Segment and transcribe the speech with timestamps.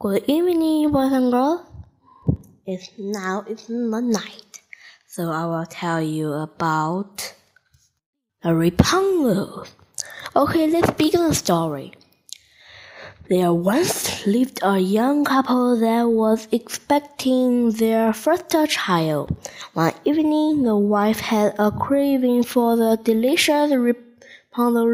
[0.00, 1.62] Good evening, boys and girls.
[2.64, 4.60] It's now it's the night,
[5.08, 7.34] so I will tell you about
[8.44, 9.66] a Rapunzel.
[10.36, 11.94] Okay, let's begin the story.
[13.28, 19.36] There once lived a young couple that was expecting their first child.
[19.74, 24.86] One evening, the wife had a craving for the delicious Rapunzel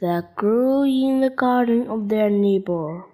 [0.00, 3.04] that grew in the garden of their neighbor.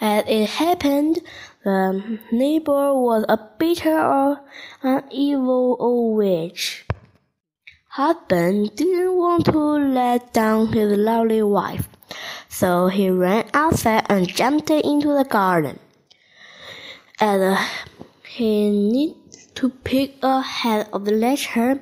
[0.00, 1.20] As it happened,
[1.64, 4.40] the neighbor was a bitter
[4.82, 6.84] and evil old witch.
[7.88, 11.88] Husband didn't want to let down his lovely wife,
[12.48, 15.78] so he ran outside and jumped into the garden.
[17.20, 17.58] As
[18.26, 21.80] he needed to pick a head of the letter,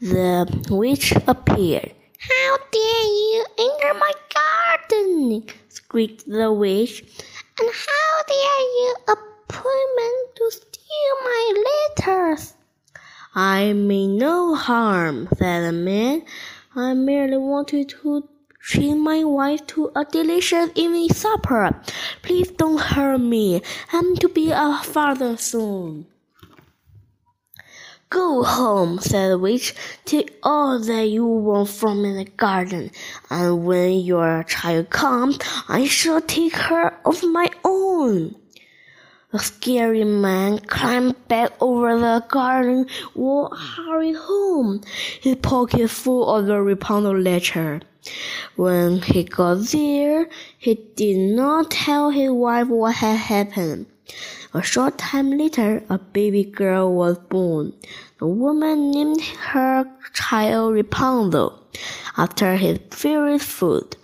[0.00, 1.94] the witch appeared.
[2.28, 5.44] How dare you enter my garden?
[5.68, 7.04] squeaked the witch.
[7.60, 12.54] And how dare you appointment to steal my letters?
[13.34, 16.24] I mean no harm, said the man.
[16.74, 18.28] I merely wanted to
[18.60, 21.80] treat my wife to a delicious evening supper.
[22.22, 23.62] Please don't hurt me.
[23.92, 26.06] I'm to be a father soon.
[28.16, 29.74] Go home, said the witch.
[30.06, 32.90] Take all that you want from the garden,
[33.28, 38.34] and when your child comes, I shall take her of my own.
[39.32, 44.80] The scary man climbed back over the garden wall, hurried home,
[45.20, 47.82] his pocket full of the Rapunzel letter.
[48.54, 53.84] When he got there, he did not tell his wife what had happened.
[54.54, 57.72] A short time later, a baby girl was born.
[58.18, 61.62] The woman named her child Rapunzel,
[62.16, 63.96] after his favorite food.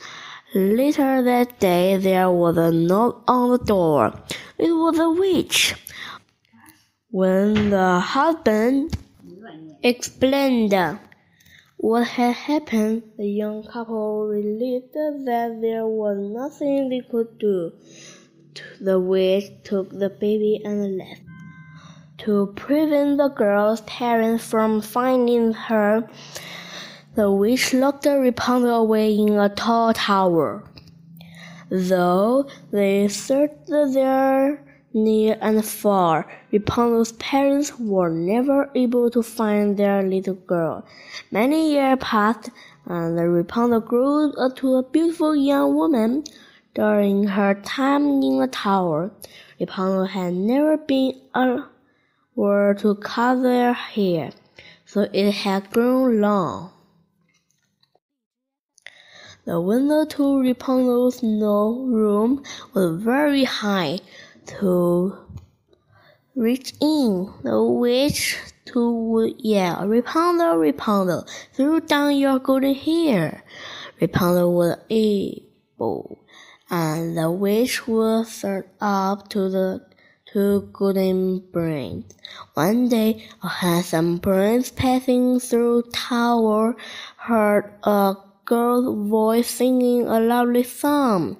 [0.54, 4.12] Later that day, there was a knock on the door.
[4.58, 5.74] It was a witch.
[7.10, 8.96] When the husband
[9.82, 10.74] explained
[11.76, 17.72] what had happened, the young couple realized that there was nothing they could do.
[18.80, 21.22] The witch took the baby and left.
[22.18, 26.08] To prevent the girl's parents from finding her,
[27.14, 30.64] the witch locked Rapunzel away in a tall tower.
[31.70, 34.62] Though they searched there
[34.92, 40.84] near and far, Rapunzel's parents were never able to find their little girl.
[41.30, 42.50] Many years passed,
[42.86, 46.24] and Rapunzel grew to a beautiful young woman.
[46.74, 49.10] During her time in the tower,
[49.60, 54.30] Rapunzel had never been able to cut their hair,
[54.86, 56.72] so it had grown long.
[59.44, 63.98] The window to Rapunzel's no room was very high
[64.46, 65.14] to
[66.34, 67.34] reach in.
[67.42, 73.44] The witch to would yell, Rapunzel, Rapunzel, throw down your golden hair.
[74.00, 76.18] Rapunzel was able
[76.72, 79.84] and the witch was served up to the
[80.24, 82.14] two golden brains.
[82.54, 86.74] One day, a handsome prince passing through tower
[87.18, 88.16] heard a
[88.46, 91.36] girl's voice singing a lovely song.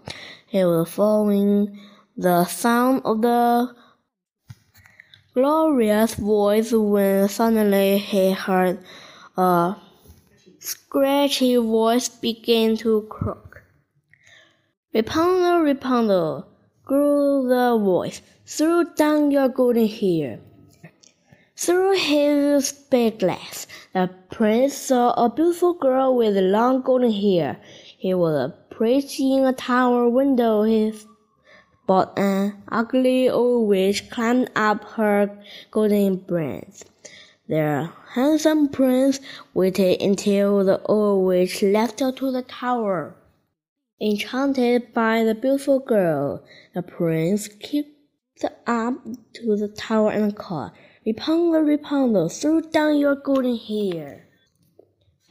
[0.47, 1.81] He was following
[2.15, 3.75] the sound of the
[5.33, 8.85] glorious voice when suddenly he heard
[9.39, 9.77] a
[10.59, 13.52] scratchy voice begin to croak.
[14.95, 16.47] Rapunzel, Rapunzel,
[16.85, 20.39] grew the voice, throw down your golden hair.
[21.57, 27.59] Through his spyglass, the prince saw a beautiful girl with long golden hair.
[27.97, 30.65] He was preaching in a tower window.
[30.65, 31.07] His
[31.87, 35.31] but an ugly old witch climbed up her
[35.71, 36.83] golden branch.
[37.49, 39.21] The handsome prince
[39.55, 43.17] waited until the old witch left to the tower.
[44.05, 46.43] Enchanted by the beautiful girl,
[46.75, 48.95] the prince crept up
[49.33, 50.73] to the tower and called,
[51.07, 54.27] Rapunzel, Rapunzel, throw down your golden hair.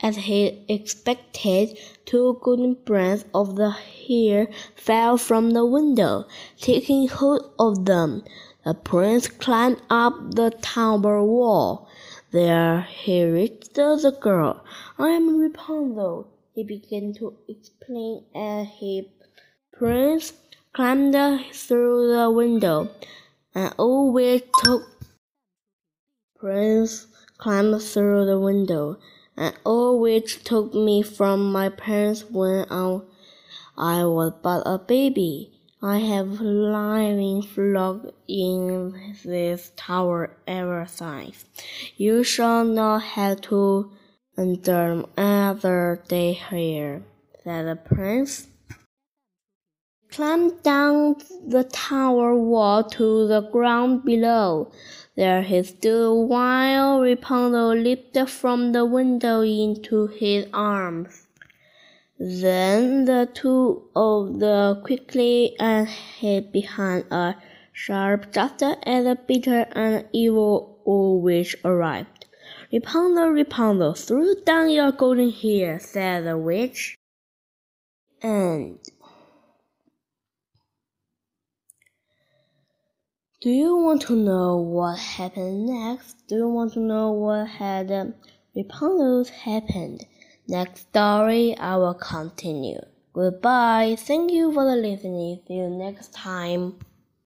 [0.02, 4.48] As he expected, two golden strands of the hair
[4.78, 6.26] fell from the window.
[6.58, 8.24] Taking hold of them,
[8.64, 11.90] the prince climbed up the tower wall.
[12.32, 14.64] There he reached the girl.
[14.98, 19.10] I am Rapunzel, he began to explain as he
[19.72, 20.34] prince
[20.74, 21.16] climbed
[21.54, 22.90] through the window.
[23.54, 24.84] An old witch took
[26.42, 27.06] Prince
[27.38, 28.98] climbed through the window.
[29.38, 35.52] An old witch took me from my parents when I, was but a baby.
[35.84, 41.46] I have living flock in this tower ever since.
[41.96, 43.92] You shall not have to
[44.42, 47.04] endure another day here,
[47.44, 48.48] said the prince.
[50.10, 51.16] Climbed down
[51.48, 54.72] the tower wall to the ground below.
[55.16, 61.28] There he stood while Rapunzel leaped from the window into his arms.
[62.20, 67.36] Then the two of them quickly and hid behind a
[67.72, 72.26] sharp just as the bitter and evil old witch arrived.
[72.72, 76.96] Rapunzel, Rapunzel, throw down your golden hair, said the witch.
[78.22, 78.80] And
[83.42, 86.28] Do you want to know what happened next?
[86.28, 88.14] Do you want to know what had um,
[88.56, 90.06] Rapunzel happened?
[90.48, 92.82] Next story, I will continue.
[93.14, 93.96] Goodbye.
[93.98, 95.40] Thank you for listening.
[95.48, 96.76] See you next time.